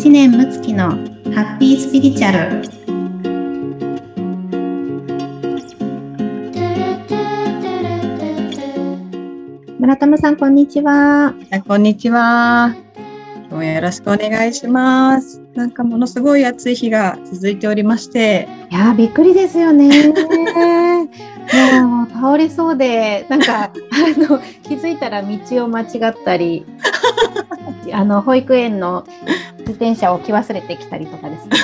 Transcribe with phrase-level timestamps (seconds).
[0.00, 2.62] 知念睦月のハッピースピリチュアル。
[9.78, 11.34] 村友さんこんにちは。
[11.50, 12.74] あこんにちは。
[13.34, 15.42] 今日もよろしくお願いします。
[15.54, 18.48] なんかものすごい暑い日が続いておりまして。
[18.70, 20.14] いやびっくりですよね。
[21.84, 23.70] もう倒れそうでなんかあ
[24.16, 26.64] の気づいたら道を間違ったり。
[27.92, 29.04] あの保育園の
[29.60, 31.56] 自転車を置き忘れてきたりとかですね。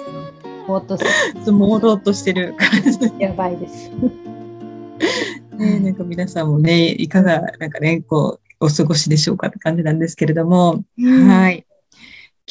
[0.66, 1.10] ぼーっとする。
[1.52, 2.98] 朦朧としてる感じ。
[3.18, 3.90] やばいです。
[5.56, 11.66] ね、なんか皆さんもね、いかが、なんかね、こう、お過ごしでしょうかって感じなんですけれども、うん、はい。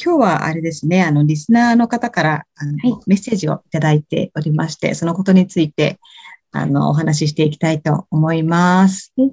[0.02, 5.98] 今日はあれですね、あの、リスナーの方からあの、はい、メッセージをいただいておりまして、そのことについて、
[6.52, 9.12] あの、お話ししていきたいと思います。
[9.16, 9.32] はい。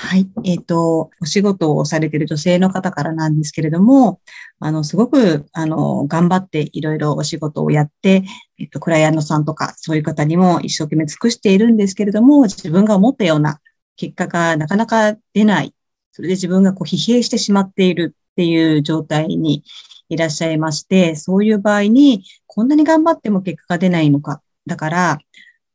[0.00, 4.20] はいえっ、ー、と、お仕事をされている女性の方からなんですけれども、
[4.60, 8.22] あの、すごく、あの、頑張っていろいろお仕事をやって、
[8.60, 13.60] えっ、ー、と、クライアントさんとか、そういう方にも一生懸命尽くしているんですけれども、自分が思ったような
[13.96, 15.74] 結果がなかなか出ない。
[16.12, 19.64] それで自分がこう疲弊してしまっているっていう状態に
[20.08, 24.42] いらっしゃいまして、そういう場合に、こんなに頑張っても結果が出ないのか。
[24.64, 25.18] だから、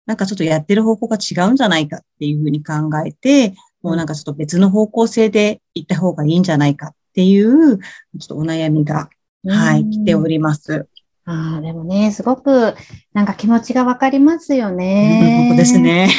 [0.05, 2.73] なんかちょっとやってる方向が違うんじゃないかっていうふうに考
[3.05, 3.53] えて、
[3.83, 7.85] もうなんかちょっと別の方向性で行った方がいいんじゃないかっていう、ちょ
[8.23, 9.09] っとお悩みが、
[9.47, 10.87] はい、来ております。
[11.25, 12.75] ああ、でもね、すごく
[13.13, 15.47] なんか気持ちがわかりますよね。
[15.49, 16.09] 本当ですね。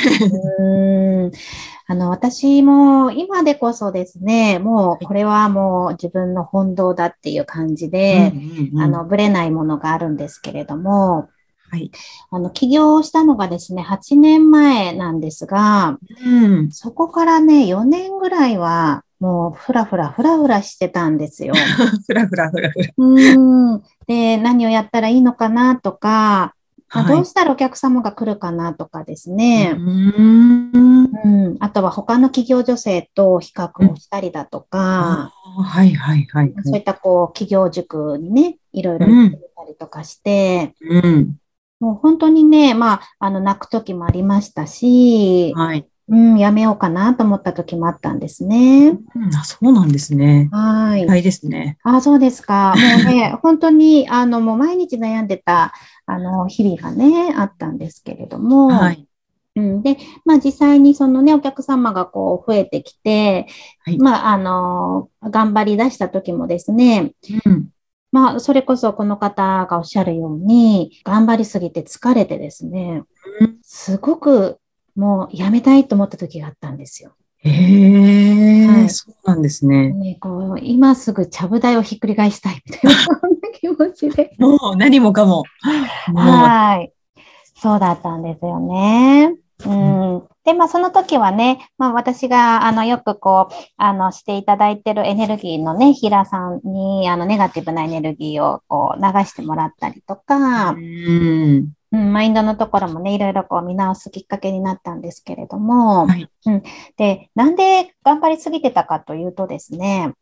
[0.59, 1.33] うん
[1.87, 8.33] あの、私も今でこそですね、もうこれはもう自分の本堂だっていう感じで、
[8.79, 11.29] あの、ぶれないものがあるんですけれども、
[11.71, 11.91] はい。
[12.31, 21.55] あの、起業したのがですね、8年前なんですが、うん、そこからね、4年ぐらいは、もう、ふらふら、ふらふらしてたんですよ。
[22.07, 22.89] ふらふら、ふらふら。
[22.97, 23.83] うん。
[24.07, 26.55] で、何をやったらいいのかなとか、
[26.89, 29.75] はい、どうしたらお客様が来るかなとかですね。
[29.77, 41.37] うんうん、あとは他の企業女性と比較をしたりだとか、うん、はいはいはい、そういったこう企業塾にね、いろいろ行ったりとかして、うん、
[41.85, 45.87] もう本当にね、まあ、あの、泣く時もありましたし、はい。
[46.09, 48.99] うん、やめようかなと思った時もあったんですね。
[49.15, 50.49] うん、あそうなんですね。
[50.51, 51.07] はい。
[51.07, 51.79] はいですね。
[51.83, 52.75] あそうですか。
[52.77, 55.75] もうね、 本当に、あの、もう毎日悩んでた、
[56.07, 59.07] あの、日々がね、あったんですけれども、はい。
[59.57, 63.47] うん、で、まあ実際にそのね、お客様がこう増えてきて、
[63.85, 67.13] はい、まああの、頑張り出した時もですね、
[67.45, 67.69] うん、
[68.15, 73.03] まあ、それこそこの方がおっしゃるように、頑張りすぎて疲れてですね、
[73.61, 74.61] すごく
[74.95, 77.17] もうやめたいと思った時があったんですよ。
[77.39, 79.91] へえ、はい、そうなんですね。
[79.91, 82.97] ねこう今すぐちゃぶ台をひっくり返したいみたいな
[83.53, 84.33] 気持ちで。
[84.39, 85.43] もう何もかも。
[86.15, 86.93] はい。
[87.57, 89.35] そうだったんですよね。
[89.67, 90.23] うん。
[90.45, 106.63] で、まあ、その時はね、まあ、私が、あの、よくこう、あの、していただいてるエネルギーのね、平さんに、あの、ネガティブなエネルギーを、こう、流してもらったりとか、うん、うん、マインドのところもね、いろいろこう、見直すきっかけになったんですけれども、はい、うん。
[106.97, 110.13] で、なんで頑張りすぎてたかというとですね、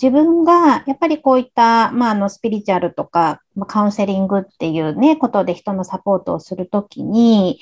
[0.00, 7.60] 自分がやっぱりこういった、まあ、あのスピリチュアルとか、まあ、カウンセリングっていうね、ことで人のサポートをするときに、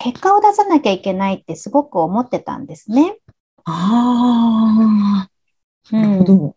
[0.00, 3.18] 結果を出さなきゃいけないってすごく思ってたんですね。
[3.64, 5.28] あ
[5.92, 6.56] あ、なるほど。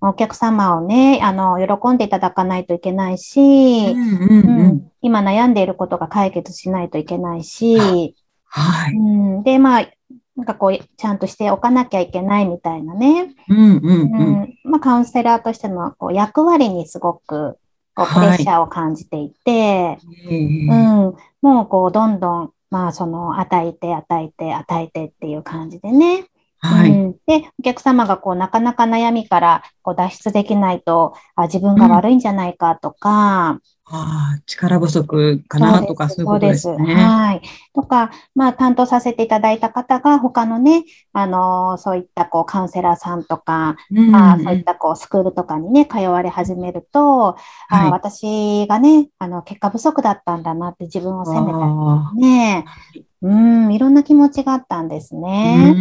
[0.00, 8.94] お客様をね、あの、喜んでいただかないといけないし、うんうんうん、今悩んでいることが解決しないといけないし、はい。
[8.94, 9.00] う
[9.40, 9.88] ん、で、まあ、
[10.36, 13.34] なんかこう、ちゃんとしておかなきゃいけないみたいなね。
[13.48, 14.42] うんうんうん。
[14.42, 17.58] うん、まあ、カウンセラーとしてのこう役割にすごく
[17.94, 19.98] こうプレッシャーを感じていて、は
[20.30, 26.26] い、うん、もうこう、どんどんまあ、その、与えて、与えて、与えてっていう感じでね。
[26.64, 36.94] はい、うん、で、お客様がこう、なかなか悩みからこう脱出できないと、あ、自分が悪いんじゃないかとか、ああ、力不足かなとか、そういうことですね。
[36.96, 37.00] す。
[37.02, 37.42] はい。
[37.74, 47.36] とか、まあ、担当させていただいた方が、他のね、あの、そういったこう、カウンセラーさんとか、うん、まあ、そういったこう、スクールとかにね、通われ始めると、
[47.68, 51.58] はい、あ私がね、あの、結果不足だったんだなって自分を責めた
[52.14, 52.64] りね、
[53.24, 55.72] うん、いろんな気持ちがあったんですね。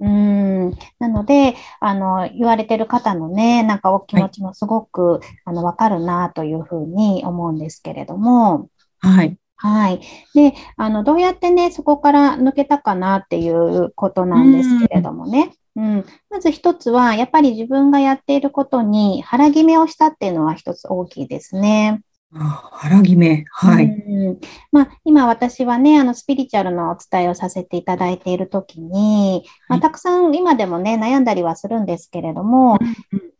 [0.00, 8.70] うん、なので、あの、言われてる方のね、なんかお気持ちもすごく、はい、あの、わかるなというふうに思うんですけれども。
[9.00, 9.36] はい。
[9.56, 10.00] はい。
[10.34, 15.52] で、あの、どうやってね、そこから抜けたかなっていうことなんですけれどもね。
[15.76, 22.00] うん、まず一つは、やっぱり自分がやっていることに腹決めをしたっていうのは一つ大きいですね。
[22.34, 23.16] あ腹決。
[23.16, 23.44] め。
[23.50, 23.84] はい。
[23.86, 24.40] うん、
[24.72, 32.78] まあ、今私はね、あの、スピリチュアルのお伝えをさせていただいているときに、まあ、たくさん今でもね、悩んだりはするんですけれども、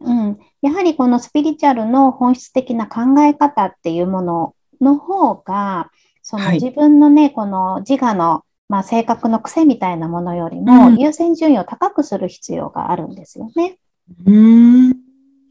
[0.00, 5.90] うん、うん、やはりこのスピリチュアルの本質的な考え方っていうものの方が、
[6.22, 13.78] その自分のね、はい、この自我の、まあ、性格の癖みたいなものよりも優先順位を高くする必要があるんですよね。
[14.26, 15.05] うん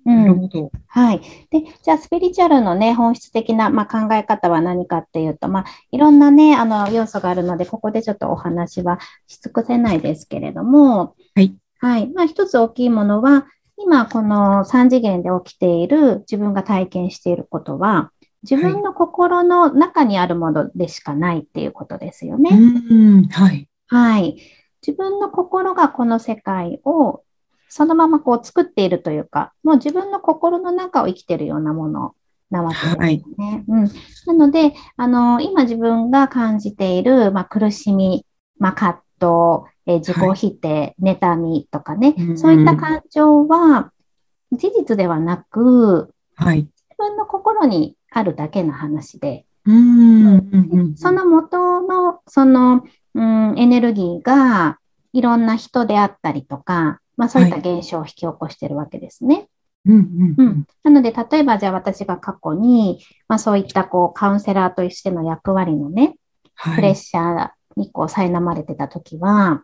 [0.06, 0.72] なるほど。
[0.88, 1.22] はい。
[1.50, 11.58] で、じゃあ、スピリチュアルのね、本質的な、まあ、考え方は何かっていうと、まあ、いろんなね、あの、要素があるので、ここでちょっとお話はし尽くせないですけれども、はい。
[11.80, 12.08] はい。
[12.14, 13.48] まあ、一つ大きいものは、
[13.78, 18.12] 今、この3次元で起きている自分が体験していることは、
[18.44, 22.52] 自分の心の中にあるものでしかないっていうことですよね。
[22.52, 23.28] はい。
[23.32, 23.70] はい。
[23.88, 24.38] はい。
[24.86, 27.24] 自分の心がこの世界を
[27.70, 32.16] そのままこう作っているというか、もう自分の心の中を生きているようなもの
[32.52, 32.98] なわけですね。
[32.98, 33.24] はい、
[33.68, 33.92] うん、
[34.28, 38.26] なので、あの、今自分が感じている、まあ、苦しみ、
[38.58, 43.92] まあ、葛藤、え自己否定、はい、妬みとかね、そういった感情は
[44.52, 50.96] 事実ではなく、はい、自分の心にあるだけの話で、うん。
[50.96, 52.84] その元のその、
[53.14, 54.80] うん、エネルギーが
[55.14, 59.48] いろんな人であったりとか、まあ、そういった現象を引き起こしているわけですね。
[59.86, 66.18] うんうん、なので、例えばじゃあ私が過去に、まあ、そういったこうカウンセラーとしての役割のね、
[66.56, 69.64] はい、プレッシャーにこう苛まれてた時は、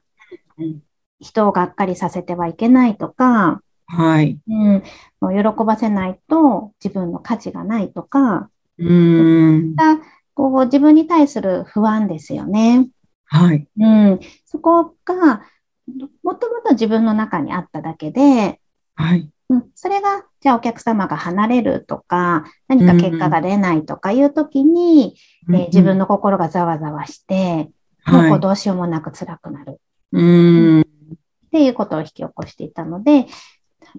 [0.60, 0.80] うん、
[1.20, 4.40] 人をがっかりさせてはいけないとか、はい。
[4.48, 4.84] うん、
[5.20, 9.76] もう喜ばせないと自分の価値がないとか、うん。
[10.34, 12.88] こう自分に対する不安ですよね。
[13.26, 13.68] はい。
[13.78, 14.20] うん。
[14.46, 15.44] そこが、
[16.24, 18.60] もともと自分の中にあっただけで、
[18.96, 19.30] はい。
[19.50, 25.16] うん、それが、じゃあお客様が離れるとか、何か結果が出ないとかいうときに、
[25.48, 27.70] うん、えー、自分の心がざわざわして、
[28.06, 29.80] もうこうどうしようもなく辛くなる。
[30.14, 30.82] うん。
[30.82, 30.86] っ
[31.52, 33.28] ていうことを引き起こしていたので、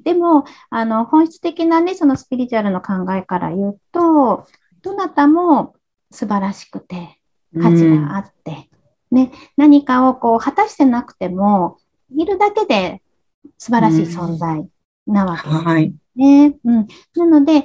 [0.04, 4.46] でも、あの、本質的なね、そのスピリチュアルの考えから言うと、
[4.80, 5.74] どなたも
[6.10, 7.18] 素晴らしくて、
[7.60, 8.70] 価値があって、
[9.10, 11.78] うん、ね、何かをこう果たしてなくても、
[12.16, 13.02] いるだけで
[13.58, 14.66] 素晴らしい存在
[15.06, 15.58] なわけですね。
[15.58, 15.94] うん、はい、
[16.64, 16.86] うん。
[17.16, 17.64] なので、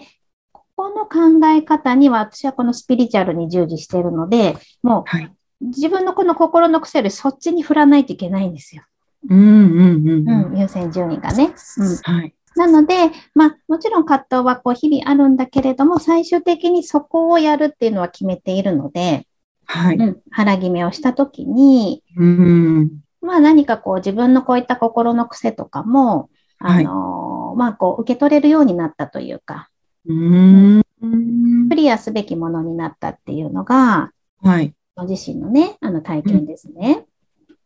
[0.51, 8.83] ここの考え方には、私はこのスピリチュアルに従事しているので、もう、はい、自分のこの心の癖よりそっちに振らないといけないんですよ。
[9.29, 11.53] うんうんうん、うん、優先順位がね。
[11.77, 12.33] うん、はい。
[12.55, 19.27] なので、まあ、もちろん葛藤はこう日々あるんだけれども、最終的にそこをやるっていうのは決めているので、
[19.65, 19.97] はい。
[19.97, 26.30] うん、腹決めをしたときに、うん、まあ何かこう自分のこういった心の癖とかも、
[26.60, 29.69] あの、はい、まあこう受け取れるようになったというか、
[30.08, 34.12] うん、クリアすべきものになったっていうのが、
[34.42, 34.74] はい。
[35.08, 37.06] 自身のね、あの体験ですね。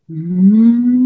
[0.10, 1.06] うん、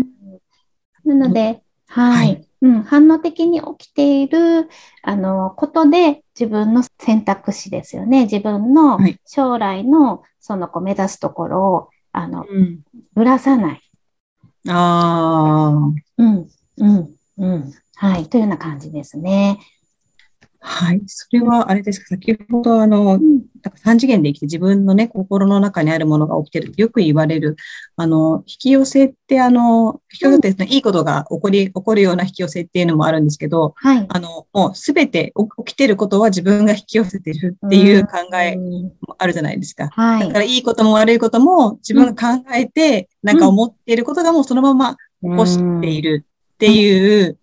[1.04, 4.70] なので、はい、はい、うん、反応的に起きている
[5.04, 8.24] あのことで自分の選択肢ですよね。
[8.24, 12.80] 自分の将来のそのこう目指すところをあの、うん、
[13.14, 13.85] ぶらさない。
[14.70, 15.72] ああ。
[16.18, 16.48] うん、
[16.78, 17.72] うん、うん。
[17.96, 18.30] はい。
[18.30, 19.60] というような感じですね。
[20.68, 21.02] はい。
[21.06, 23.20] それは、あれですか、先ほど、あの、
[23.76, 27.56] 三次元で生きて自分のね、心の中にあるものが起きてるよく言われる、
[27.96, 34.06] あの、引き寄せって、あの、引き寄せって、いいことが起こり、起こるような引き寄せっていうのもあるんですけど、はい。
[34.10, 35.34] あの、もうすべて
[35.66, 39.90] 起きてることは自分が引き寄せてるっていう考えもあるじゃないですか。
[39.90, 40.28] はい。
[40.28, 47.38] だからいいことも悪いことも自分が考えて、なんか思っていることがもうそのまま起こしているっていう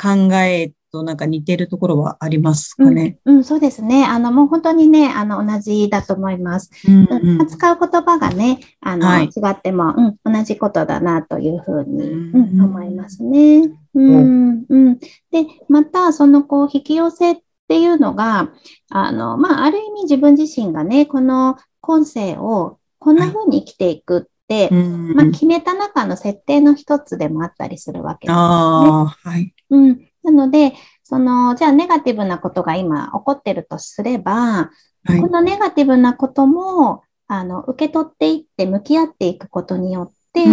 [0.00, 3.18] 考えとなんか似てるところはありますかね？
[3.24, 4.04] うん、うん、そうですね。
[4.04, 6.70] あの、もう本当にね、あの、同じだと思います。
[6.88, 13.70] うん、うん、使う言葉がね、あの、はい、違っても、うん、同じことだなというふうに、うん、思いますね。
[13.94, 14.98] うん、うん。
[14.98, 17.36] で、また、その、こう、引き寄せっ
[17.68, 18.50] ていうのが、
[18.90, 24.82] あの、まあ、ある意味自分自身がね、この今世をこんな風に生きていくって、はい、
[25.14, 28.40] まあ、決めた中の設定の一つでもあったりするわけですね。
[28.40, 29.54] はい。
[29.70, 30.09] うん。
[30.22, 34.70] なので、その、じゃあネガティブなことが今起こってるとすれば、
[35.04, 40.44] はい、このネガティブなことも、あの、受け取っていって向き合っていくことによって、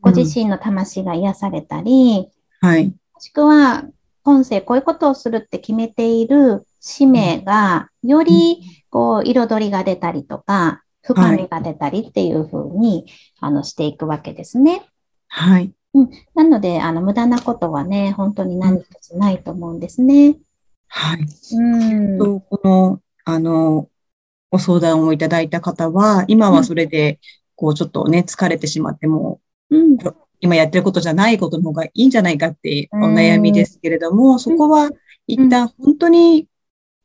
[0.00, 2.28] ご自身の魂が癒されたり、
[2.60, 2.86] はい。
[2.88, 3.84] もしくは、
[4.22, 8.60] 今世こういうことをするって決めている使命が、より、
[8.90, 13.06] こう、彩りが出たりとか、深みが出たりっていうふうに、
[13.40, 14.82] あの、していくわけですね。
[15.28, 15.72] はい。
[15.94, 20.36] うん、なので、あの、無駄なことはね、本当に何一つないと思うんですね。
[20.88, 21.26] はい。
[21.56, 22.18] うん。
[22.18, 23.88] と、この、あの、
[24.50, 27.20] ご相談をいただいた方は、今はそれで、
[27.56, 29.40] こう、ちょっとね、疲れてしまっても、
[29.70, 29.98] うん、
[30.40, 34.90] 今やってることじゃないことの方がいいんじゃないかってお悩みですけれども、そこは
[35.26, 36.46] 一旦本当に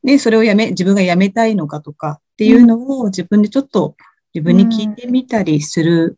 [0.04, 3.96] ね、それをやめ、自分がやめたいのかとかっていうのを自分でちょっと
[4.34, 6.18] 自分に聞いてみたりする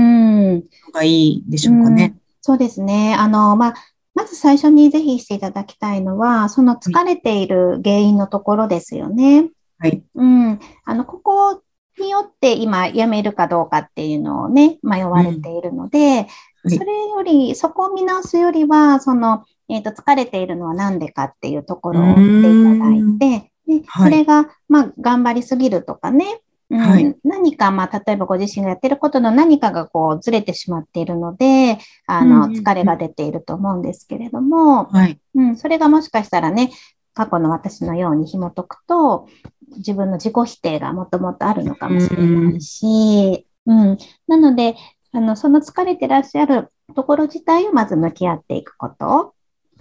[0.00, 2.04] のがいいでしょうかね。
[2.04, 3.14] うんうん、そうですね。
[3.18, 3.74] あの、まあ、
[4.14, 9.48] まず最初にぜひしていただきたいのは、その疲れている原因のところですよね。
[9.78, 10.02] はい。
[10.14, 10.60] うん。
[10.84, 11.62] あの、ここ
[11.98, 16.26] によって今辞めるかどうかっていうのをね、迷われているので、
[16.64, 26.40] うん、それより、そこを見直すよりは、その、えっ、ー、と、疲れているのは何でかっていうところを見ていただいて、でそれが、まあ、頑張りすぎるとかね、
[26.72, 26.80] うん。
[26.80, 36.72] はい、何か、まあ、例えばご自身がやってることの何かがこうずれてしまっているので、あの、疲れが出ていると思うんですけれども、はい、うん、それがもしかしたらね、
[37.14, 39.28] 過去の私のように紐解くと、
[39.76, 44.76] 自分の自己否定がもともとあるのかもしれないし、うん、なので、
[45.12, 49.34] あの、その疲れてらっしゃるところ自体をまず向き合っていくこと。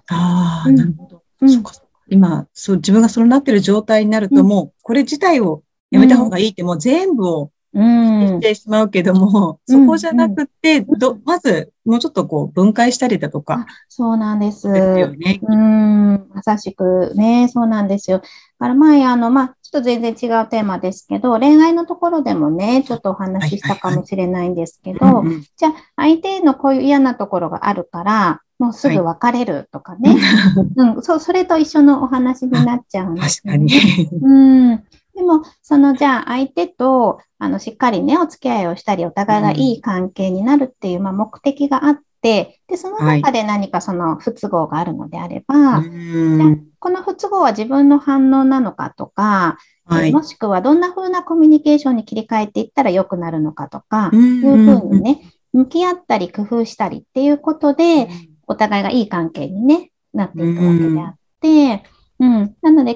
[0.07, 1.24] ああ、うん、なるほど。
[1.39, 1.63] うん、
[2.10, 13.65] 今そう、自分がそうなってる状態になると、もう、これ自体をやめた方がいいって、もう全部をしてしまうけども、うん、そこじゃなくて、ど、まず、もうちょっとこう、分解したりだとか。
[13.88, 14.71] そうなんです。
[14.71, 15.39] ですよね。
[15.41, 18.17] うん、まさしくね、そうなんですよ。
[18.19, 18.24] だ
[18.60, 25.24] から前、あの、まあ、ちょっと全然違うテーマですけど、恋愛のところでもね、ちょっとお話ししたかもしれないんですけど、
[25.55, 30.12] じゃあ、相手のこういう嫌なところがあるから、もうすぐ別れるとかね。
[30.12, 34.19] はい、うん、そそれと一緒のお話になっちゃうんですよ、ね、 確かに。
[34.21, 34.83] うん。
[35.15, 58.08] でも、そのじゃあ相手と、あの、しっかりね、お付き合いをしたり、お互いがいい関係になるっていう、まあ、目的があって、で、その中で何かその不都合があるのであれば、はい、じゃあこの不都合は自分の反応なのかとか、はい、もしくはどんな風なコミュニケーションに切り替えていったら良くなるのかとか、いうふうにね、向き合ったり工夫したりっていうことで、
[58.48, 61.82] お互いがいい関係に、ね、なっていくわけであって、うん、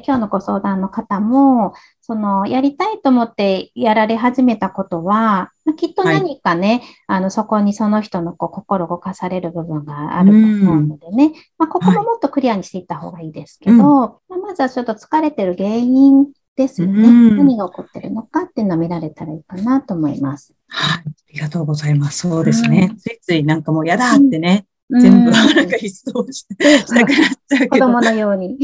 [0.06, 17.02] 今日のご相談の方も、そのやりたいと思ってやられ始めたことは、まあ、きっと何かね、はい、あのそこにその人のこう心動かされる部分があると思うのでね、まあ、ここももっとクリアにしていった方がいいですけど、はい、まあ、まずはちょっと疲れてる原因ですよね。
[17.36, 20.54] 何が起こってるのかっていうのを見られたらいいかなと思います。
[20.68, 22.30] はい、ありがとうございます。
[22.30, 22.94] そうですね。
[22.98, 27.70] ついついなんかもう嫌だってね、全部、 なんか一掃ししたくなっちゃうけど。
[27.70, 28.58] 子供のように。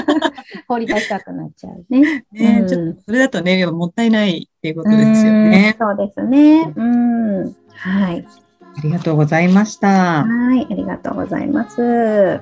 [0.68, 2.24] 放り出したくなっちゃうね。
[2.32, 5.76] ね、うん、ちょっと、それだとね、もったいないっていうことですよね。
[5.78, 6.72] うそうですね。
[6.76, 7.56] うん。
[7.70, 8.26] はい。
[8.76, 10.24] ありがとうございました。
[10.24, 12.40] はい、ありがとうございます。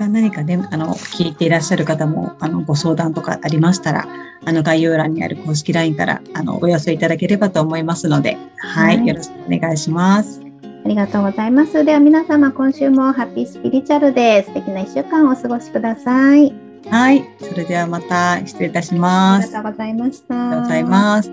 [0.00, 4.06] 何かね、あの、聞いていらっしゃる方も、あの、ご相談とかありましたら、
[4.44, 10.47] あの、概要欄にある公式 LINE から、あの、お寄せいただければと思いますので、はい、はい、よろしくお願いします。
[10.84, 11.84] ありがとうございます。
[11.84, 16.54] では皆様、今週もハッピースピリチュアルで素敵な1週間をお過ごしください。
[16.90, 17.24] はい。
[17.40, 19.44] それではまた失礼いたします。
[19.44, 20.34] ありがとうございました。
[20.34, 21.30] ありがとうございます。